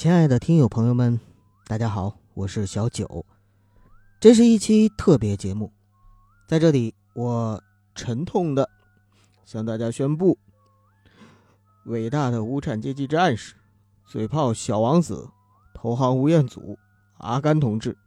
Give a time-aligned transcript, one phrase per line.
[0.00, 1.20] 亲爱的听友朋友们，
[1.66, 3.26] 大家好，我是小九，
[4.18, 5.70] 这是一期特别节目，
[6.46, 7.62] 在这里我
[7.94, 8.70] 沉痛的
[9.44, 10.38] 向大家宣布，
[11.84, 13.56] 伟大的无产阶级战士、
[14.06, 15.28] 嘴炮小王子、
[15.74, 16.78] 投行吴彦祖
[17.18, 17.98] 阿甘同志，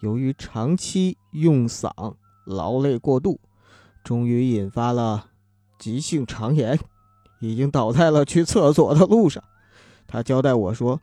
[0.00, 3.38] 由于长期用嗓劳累过度，
[4.02, 5.28] 终于引发了
[5.78, 6.76] 急性肠炎，
[7.38, 9.40] 已经倒在了去厕所的路上。
[10.08, 11.00] 他交代我说。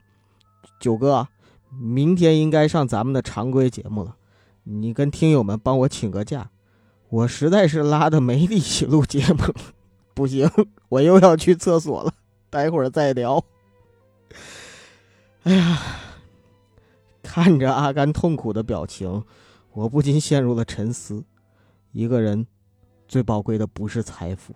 [0.78, 1.28] 九哥，
[1.70, 4.16] 明天应该上咱们的常规节目了，
[4.64, 6.50] 你跟听友们帮我请个假，
[7.08, 9.54] 我实在是拉的没力气录节目，
[10.14, 10.50] 不行，
[10.88, 12.12] 我又要去厕所了，
[12.48, 13.44] 待会儿再聊。
[15.44, 15.78] 哎呀，
[17.22, 19.24] 看着阿甘痛苦的表情，
[19.72, 21.24] 我不禁陷入了沉思。
[21.92, 22.46] 一个人
[23.08, 24.54] 最宝贵的不是财富，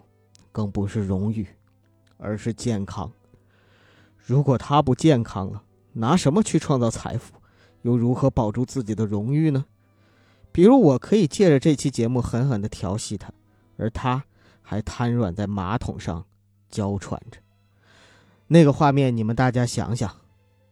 [0.53, 1.47] 更不是荣誉，
[2.17, 3.11] 而是健康。
[4.19, 5.63] 如果他不健康了，
[5.95, 7.35] 拿什么去创造财富，
[7.83, 9.65] 又如何保住自己的荣誉呢？
[10.53, 13.33] 比如，我可以借着这期节目狠狠地调戏他，
[13.77, 14.23] 而他
[14.63, 16.25] 还瘫软在马桶上
[16.71, 17.39] 娇喘着。
[18.47, 20.17] 那个画面，你们大家想想，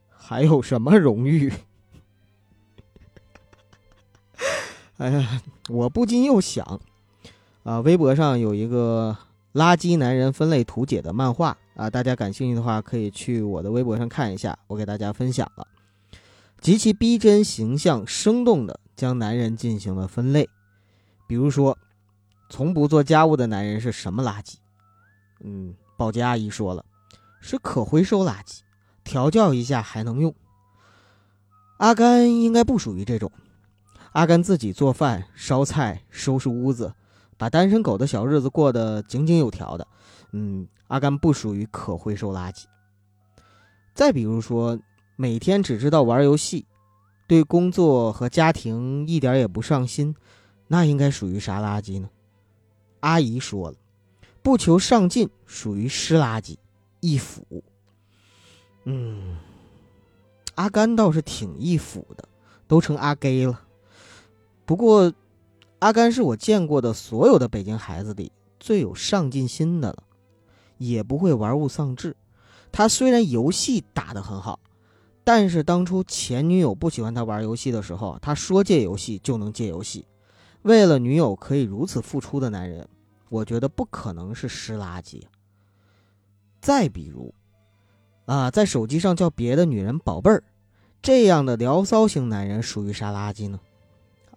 [0.08, 1.52] 还有什么荣誉？
[4.98, 6.80] 哎呀，我不禁又想，
[7.64, 9.16] 啊，微博上有一个
[9.54, 11.58] 垃圾男人分类图解的漫画。
[11.74, 15.66] 啊，大家感兴趣的话，可以去我的微博上看一下，我给大家分享了
[16.60, 20.48] 极其逼真、形象生动的将男人进行了分类。
[21.26, 21.76] 比如说，
[22.50, 24.56] 从不做家务的男人是什么垃圾？
[25.40, 26.84] 嗯，保洁阿姨说了，
[27.40, 28.60] 是可回收垃圾，
[29.02, 30.34] 调教一下还能用。
[31.78, 33.32] 阿甘应该不属于这种，
[34.12, 36.92] 阿甘自己做饭、烧菜、收拾屋子，
[37.36, 39.88] 把单身狗的小日子过得井井有条的。
[40.32, 40.66] 嗯。
[40.88, 42.64] 阿甘不属于可回收垃圾。
[43.94, 44.78] 再比如说，
[45.16, 46.66] 每天只知道玩游戏，
[47.26, 50.14] 对工作和家庭一点也不上心，
[50.68, 52.10] 那应该属于啥垃圾呢？
[53.00, 53.76] 阿姨说了，
[54.42, 56.56] 不求上进属于湿垃圾，
[57.00, 57.64] 易腐。
[58.84, 59.38] 嗯，
[60.56, 62.28] 阿甘倒是挺易腐的，
[62.68, 63.58] 都成阿 gay 了。
[64.66, 65.10] 不过，
[65.78, 70.02] 阿甘是我见过的所有的北京孩子里最有上进心的了。
[70.88, 72.16] 也不会玩物丧志。
[72.70, 74.58] 他虽然游戏打得很好，
[75.24, 80.06] 但是当初前女友不喜欢他玩游戏的时候，他说戒游戏就能戒游戏。
[80.62, 82.88] 为了女友可以如此付出的男人，
[83.28, 85.20] 我觉得不可能是湿垃圾。
[86.60, 87.34] 再比如，
[88.26, 90.44] 啊，在手机上叫别的女人宝贝儿，
[91.02, 93.58] 这样的聊骚型男人属于啥垃圾呢？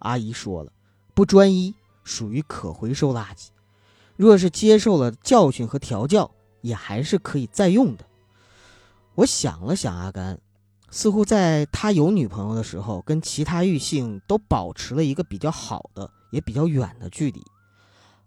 [0.00, 0.72] 阿姨说了，
[1.14, 1.74] 不专一，
[2.04, 3.48] 属于可回收垃圾。
[4.16, 6.30] 若是接受了教训和调教，
[6.66, 8.04] 也还是可以再用的。
[9.14, 10.38] 我想了想，阿甘
[10.90, 17.42] 似乎在他有女朋友的时候，跟其他异性都保持了一个比较好的，也比较远的距离。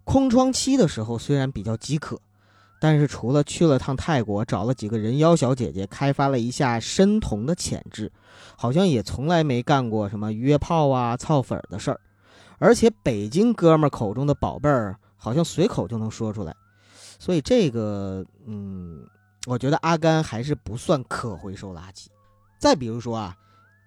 [0.04, 2.18] 空窗期的时候虽然比较饥渴，
[2.80, 8.10] 但是除了去了趟泰国，找了几个人妖小姐姐，开发了一下深瞳的潜质，
[8.56, 12.00] 好像也从来没干过什么约炮啊、操粉的事儿。
[12.58, 14.96] 而且北京哥们口中的宝贝儿。
[15.22, 16.56] 好像随口就能说出来，
[17.20, 19.06] 所以这个，嗯，
[19.46, 22.06] 我觉得阿甘还是不算可回收垃圾。
[22.58, 23.36] 再比如说啊，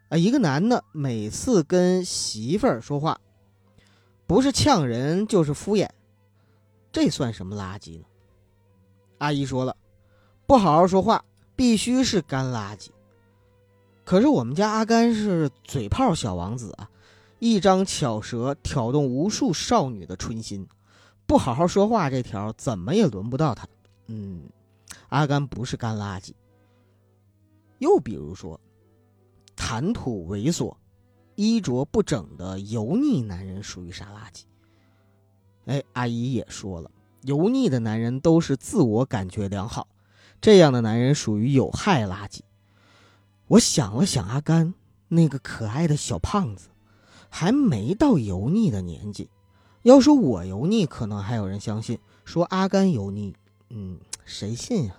[0.09, 3.19] 啊，一个男的每次跟媳妇儿说话，
[4.27, 5.89] 不是呛人就是敷衍，
[6.91, 8.05] 这算什么垃圾呢？
[9.17, 9.75] 阿姨说了，
[10.45, 12.89] 不好好说话，必须是干垃圾。
[14.05, 16.87] 可是我们家阿甘是嘴炮小王子啊，
[17.39, 20.67] 一张巧舌挑动无数少女的春心。
[21.33, 23.67] 不好好说话，这条怎么也轮不到他。
[24.05, 24.43] 嗯，
[25.09, 26.31] 阿甘不是干垃圾。
[27.79, 28.61] 又比如说，
[29.55, 30.75] 谈吐猥琐、
[31.33, 34.43] 衣着不整的油腻男人属于啥垃圾？
[35.65, 36.91] 哎，阿姨也说了，
[37.23, 39.87] 油腻的男人都是自我感觉良好，
[40.39, 42.41] 这样的男人属于有害垃圾。
[43.47, 44.75] 我想了想，阿甘
[45.07, 46.69] 那个可爱的小胖子，
[47.27, 49.31] 还没到油腻的年纪。
[49.83, 53.35] 要说我油腻，可能还有人相信；说阿甘油腻，
[53.69, 54.95] 嗯，谁信呀？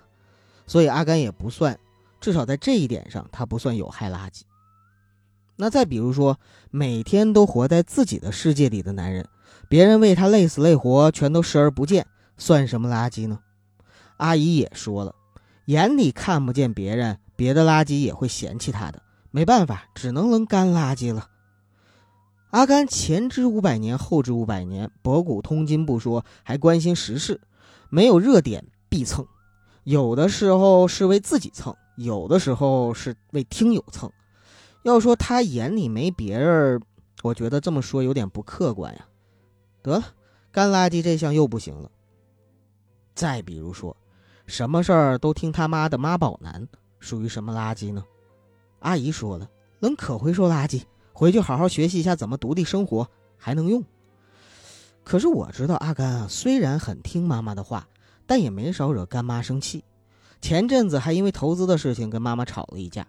[0.67, 1.77] 所以阿甘也不算，
[2.21, 4.41] 至少在这一点上，他不算有害垃圾。
[5.55, 6.39] 那再比如说，
[6.69, 9.27] 每天都活在自己的世界里的男人，
[9.67, 12.05] 别人为他累死累活，全都视而不见，
[12.37, 13.39] 算什么垃圾呢？
[14.17, 15.15] 阿姨也说了，
[15.65, 19.01] 眼里看不见别人，别的垃圾也会嫌弃他的，
[19.31, 21.29] 没办法，只能扔干垃圾了。
[22.51, 27.41] 阿甘前知五百年，后知五百年，博古通今不说，还关心时事，
[27.89, 29.27] 没有热点必蹭，
[29.83, 34.09] 有的时候是为自己蹭，有的时候是为听友蹭。
[34.83, 36.81] 要说他眼里没别人，
[37.23, 39.05] 我觉得这么说有点不客观呀。
[39.81, 40.03] 得了，
[40.51, 41.91] 干垃圾这项又不行了。
[43.13, 43.95] 再比如说，
[44.45, 46.67] 什么事儿都听他妈的妈宝男，
[46.99, 48.05] 属于什么垃圾呢？
[48.79, 49.49] 阿姨说了，
[49.79, 50.83] 能可回收垃圾，
[51.17, 53.07] 回去好好学习一下怎么独立生活，
[53.37, 53.81] 还能用。
[55.01, 57.87] 可是我知道阿甘啊，虽然很听妈妈的话，
[58.27, 59.85] 但也没少惹干妈生气。
[60.41, 63.07] 前阵子还因为投资的事情跟妈妈吵了一架，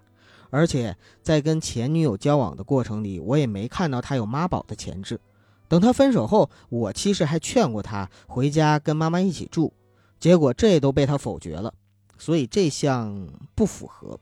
[0.51, 5.21] 而且在跟前女友交往的过程里，我也没看到他有妈宝的潜质。
[5.67, 9.73] 等他分手后，我其实还劝过他回家跟妈妈一起住。
[10.21, 11.75] 结果这都被他否决了，
[12.17, 14.21] 所以这项不符合。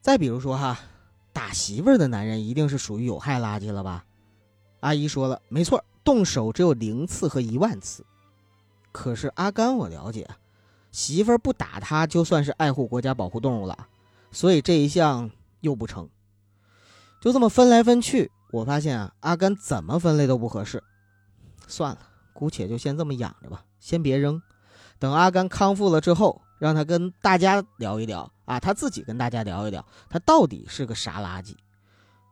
[0.00, 0.80] 再比如说哈，
[1.40, 4.04] 打媳妇儿的男人一定是属于有害垃圾了吧？
[4.80, 8.04] 阿姨说了，没错，动手只有零次和一万次。
[8.92, 10.28] 可是阿甘我了解，
[10.92, 13.88] 媳妇儿不打他就算是爱护国家、保护动物了，
[14.30, 16.10] 所以这一项又不成。
[17.22, 20.84] 就这么分来分去，我发现啊，阿甘怎么分类都不合适。
[21.66, 22.00] 算了，
[22.34, 24.42] 姑且就先这么养着吧，先别扔。
[24.98, 31.54] 等阿甘康复了之后，让他跟大家聊一聊啊，他自己跟大家聊一聊，他到底是个啥垃圾？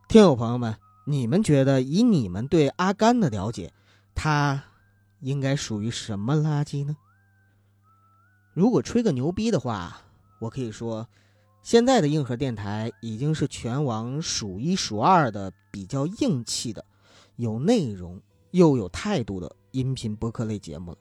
[0.06, 0.76] 听友朋友们，
[1.06, 3.72] 你们觉得以你们对阿甘的了解，
[4.14, 4.62] 他
[5.20, 6.94] 应该属于什么垃圾呢？
[8.52, 10.02] 如果吹个牛逼的话，
[10.40, 11.08] 我可以说，
[11.62, 16.84] 现在的硬核电台已经是全网数一数二的比较硬气的、
[17.36, 18.20] 有内容
[18.50, 20.98] 又有态度的音频播客类节目了。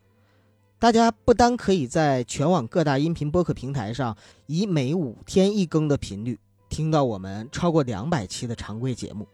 [0.80, 4.16] 大家不单可以在全网各大音频播客平台上
[4.46, 6.40] 以每五天一更的频率
[6.70, 9.28] 听到我们超过两百期的常规节目，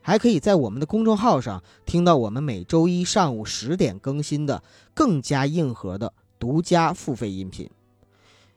[0.00, 4.62] 还可以在我们的公众号上听到我们每周一上午十点更新的
[4.94, 7.68] 更加硬核的独家付费音频。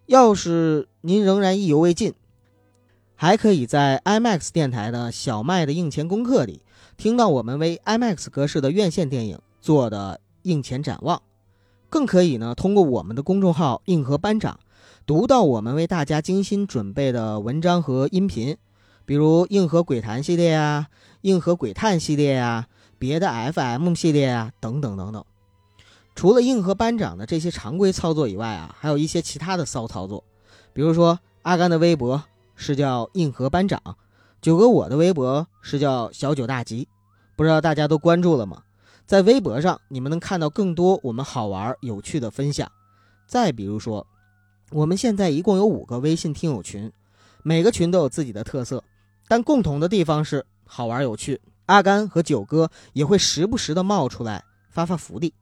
[0.06, 2.14] 要是您仍然意犹未尽，
[3.16, 6.62] 还可以在 IMAX 电台的小麦的映前功课里
[6.96, 11.22] 听到我们为 IMAX 格式的院线电影做的映前展望。
[11.90, 14.60] 更可以呢，通过我们的公众号“硬核班长”，
[15.06, 18.56] 读到我们为大家精心准备的文章和音频，
[19.06, 20.88] 比如“硬核鬼谈”系列啊
[21.22, 22.68] ，“硬核鬼探”系列啊，
[23.00, 25.26] 别的 FM 系列啊，等等等等。
[26.16, 30.24] 除了硬核班长的这些常规操作以外啊，还有一些其他的骚操作，
[30.74, 32.22] 比如说阿甘的微博
[32.56, 33.82] 是叫“硬核班长”，
[34.42, 36.88] 九哥我的微博是叫“小九大吉”，
[37.36, 38.62] 不知道大家都关注了吗？
[39.10, 42.72] 在微博上，你们能看到更多我们好玩有趣的分享。
[43.26, 44.06] 再比如说，
[44.70, 46.92] 我们现在一共有五个微信听友群，
[47.42, 48.84] 每个群都有自己的特色，
[49.28, 51.42] 但共同的地方是好玩有趣。
[51.66, 55.34] 阿甘和九哥也会时不时的冒出来发发福利。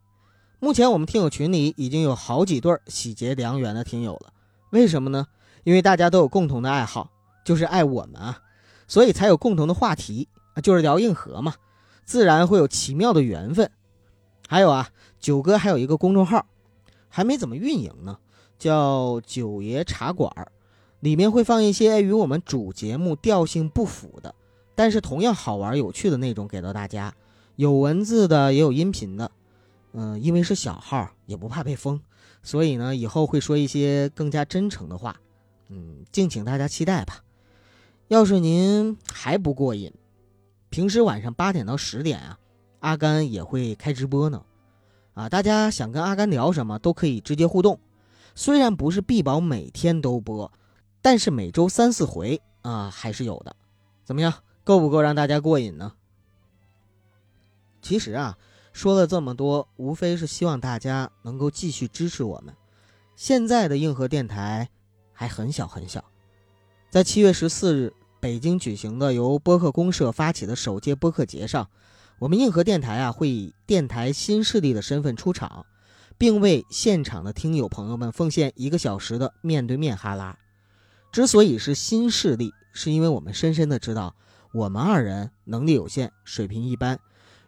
[0.59, 4.31] 目前我们听友群里已经有好几对喜结良缘的听友了。
[4.69, 5.27] 为什么呢？
[5.65, 7.11] 因为大家都有共同的爱好，
[7.43, 8.39] 就是爱我们啊，
[8.87, 10.29] 所以才有共同的话题，
[10.63, 11.53] 就是聊硬核嘛。
[12.07, 13.69] 自然会有奇妙的缘分。
[14.47, 14.89] 还有啊，
[15.19, 16.47] 九哥还有一个公众号，
[17.09, 18.17] 还没怎么运营呢，
[18.57, 20.31] 叫九爷茶馆
[21.01, 24.33] 里面会放一些与我们主节目调性不符的，
[24.73, 27.13] 但是同样好玩有趣的内容给到大家，
[27.57, 29.29] 有文字的也有音频的。
[29.91, 31.99] 嗯，因为是小号，也不怕被封，
[32.41, 35.19] 所以呢，以后会说一些更加真诚的话。
[35.67, 37.23] 嗯，敬请大家期待吧。
[38.07, 39.91] 要是您还不过瘾。
[40.69, 42.39] 平时晚上八点到十点啊，
[42.79, 44.43] 阿甘也会开直播呢，
[45.13, 47.79] 啊，大家想跟阿甘聊什么都可以直接互动。
[48.35, 50.51] 虽然不是必保每天都播，
[51.01, 53.55] 但是每周三四回啊还是有的。
[54.03, 54.33] 怎么样，
[54.63, 55.93] 够不够让大家过瘾呢？
[57.81, 58.37] 其实啊，
[58.73, 62.53] 说了这么多，无非是希望大家能够继续支持我们。
[63.15, 64.69] 现在的硬核电台
[65.13, 66.03] 还很小很小，
[66.89, 67.93] 在七月十四日。
[68.19, 71.69] 北京举行的由播客公社发起的首届播客节上，
[72.17, 75.65] 我们硬核电台啊会以电台新势力的身份出场，
[76.17, 80.35] 并为现场的听友朋友们奉献一个小时的面对面哈拉。
[81.11, 84.15] 之所以是新势力，是因为我们深深的知道，
[84.51, 86.99] 我们二人能力有限，水平一般，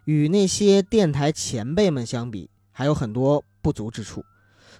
[0.04, 4.24] 与那些电台前辈们相比，还有很多不足之处。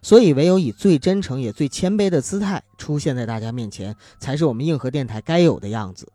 [0.02, 6.11] 所以，唯有以最真诚也最谦卑的姿态出现在大家面前，才是我们硬核电台该有的样子。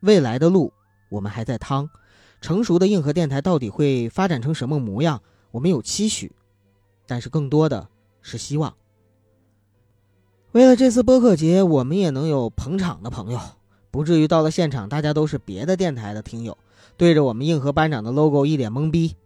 [0.00, 0.72] 未来的路，
[1.08, 1.90] 我们还在趟。
[2.40, 5.20] 成熟的硬核电台到底会发展成什么模样？
[5.50, 6.30] 我们有期许，
[7.06, 7.88] 但是更多的
[8.22, 8.74] 是希望。
[10.52, 13.40] 为了这次播客节，我们也能有捧场的朋友，
[13.90, 16.56] 不至于到了现场，大家都是别的电台的听友，
[16.96, 19.16] 对着我们硬核班长的 logo 一脸懵逼。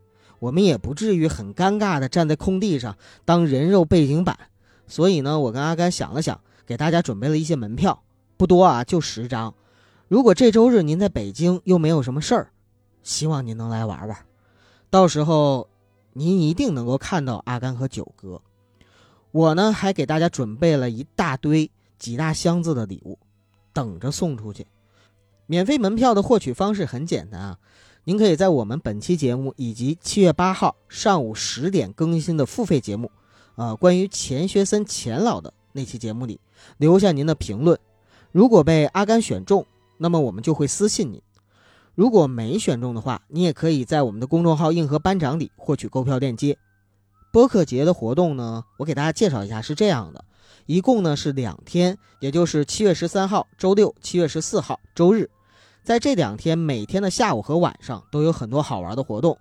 [0.43, 4.37] 我们也不至于很尴尬的站在空地上当人肉背景板，
[4.89, 8.03] 所以呢，我跟阿甘想了想，给大家准备了一些门票，
[8.37, 9.55] 不多啊，就十张。
[10.09, 12.51] 如果这周日您在北京又没有什么事儿，
[13.05, 14.19] 希望您能来玩玩。
[14.91, 15.69] 到时候，
[16.13, 18.43] 您一定能够看到阿甘和九哥。
[19.31, 21.71] 我呢，还给大家准备了一大堆、
[22.01, 23.17] 几大箱子的礼物，
[23.73, 24.67] 等着送出去。
[25.47, 27.59] 免费门票的获取方式很简单啊，
[28.05, 33.13] 您可以在我们本期节目以及七月八号上午十点更新的付费节目，
[33.55, 36.41] 呃，关于钱学森钱老的那期节目里
[36.79, 37.79] 留下您的评论。
[38.33, 39.65] 如果被阿甘选中，
[39.99, 41.23] 那么我们就会私信您。
[41.95, 46.59] 如果没选中的话，你也可以在我们的公众号“硬核班长”里获取购票链接。
[47.33, 50.25] 播客节的活动呢，我给大家介绍一下，是这样的，
[50.67, 55.31] 一共呢是两天，也就是七月十三号周六，七月十四号周日，
[55.83, 59.39] 在这两天每天的下午和晚上都有很多好玩的活动，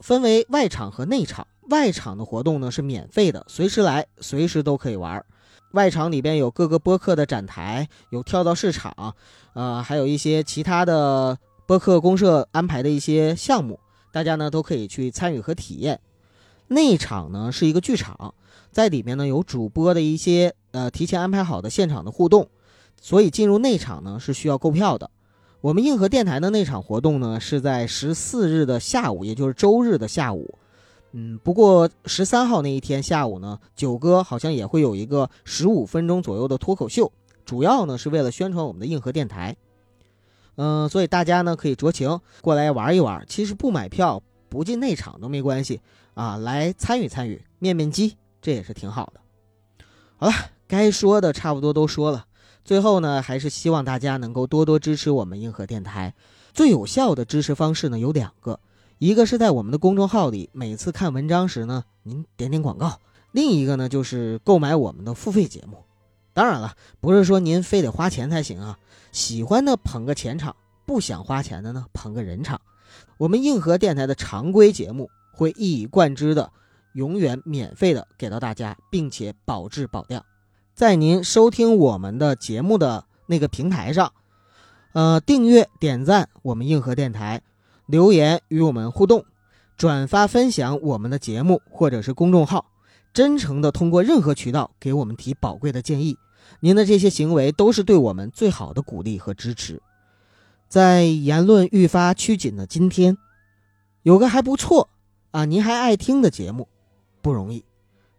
[0.00, 1.46] 分为外场和内场。
[1.70, 5.24] 外场的活动呢是免费的，随时来，随时都可以玩。
[5.72, 9.14] 外场里边有各个播客的展台，有跳蚤市场，
[9.52, 11.38] 呃，还有一些其他的。
[11.66, 13.78] 播客公社安排的一些项目，
[14.10, 16.00] 大家呢都可以去参与和体验。
[16.68, 18.34] 内场呢是一个剧场，
[18.72, 22.48] 在里面呢有主播的一些呃提前安排好的现场的互动，
[22.98, 25.10] 所以进入内场呢是需要购票的。
[25.60, 30.56] 我们硬核电台的那场活动呢是在十四日的下午，也就是周日的下午。
[31.12, 37.10] 嗯，不过十三号那一天下午呢，九哥好像也会有一个十五分钟左右的脱口秀，
[37.44, 39.56] 主要呢是为了宣传我们的硬核电台。
[40.54, 45.80] 嗯，所以大家呢可以酌情过来玩一玩，其实不买票不进内场都没关系
[46.14, 49.20] 啊，来参与参与，面面基，这也是挺好的。
[50.18, 50.32] 好了，
[50.68, 52.26] 该说的差不多都说了，
[52.64, 56.14] 最后呢，还是希望大家能够多多支持我们硬核电台。
[56.52, 58.58] 最有效的支持方式呢有两个，
[58.98, 62.98] 一个是在我们的公众号里，每次看文章时呢，您点点广告；
[63.32, 65.84] 另一个呢就是购买我们的付费节目。
[66.34, 68.78] 当然了，不是说您非得花钱才行啊。
[69.12, 70.54] 喜欢的捧个钱场，
[70.86, 72.60] 不想花钱的呢捧个人场。
[73.18, 76.50] 我们硬核电台的常规节目会一以贯之的，
[76.94, 80.24] 永远免费的给到大家，并且保质保量。
[80.78, 84.12] 在您收听我们的节目的那个平台上，
[84.92, 87.42] 呃，订阅、点赞我们硬核电台，
[87.86, 89.24] 留言与我们互动，
[89.76, 92.64] 转发分享我们的节目或者是公众号，
[93.12, 96.16] 真诚的通过任何渠道给我们提宝贵的建议。
[96.60, 99.82] 您的这些行为都是对我们最好的鼓励和支持。
[100.68, 103.18] 在言论愈发趋紧的今天，
[104.04, 104.88] 有个还不错
[105.32, 106.68] 啊，您还爱听的节目，
[107.20, 107.64] 不容易。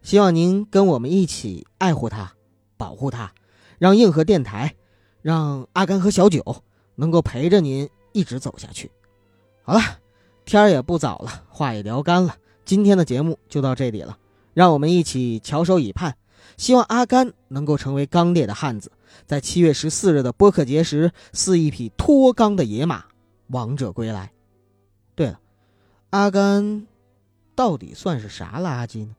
[0.02, 2.34] 希望您跟我们一起爱护它，
[2.80, 3.34] 保护他，
[3.78, 4.74] 让硬核电台，
[5.22, 6.64] 让阿甘和小九
[6.96, 8.90] 能够陪着您一直走下去。
[9.64, 9.82] 好了，
[10.46, 14.18] 天儿也不早了，话也聊干了，今天的节目就到这里了，
[14.54, 16.16] 让我们一起翘首以盼。
[16.56, 18.92] 希望阿甘能够成为刚烈的汉子，
[19.26, 23.04] 在七月十四日的播客节时，似一匹脱缰的野马，
[23.48, 24.32] 王者归来。
[25.16, 25.40] 对了，
[26.12, 26.88] 阿甘
[27.56, 29.16] 到底算是啥垃圾呢？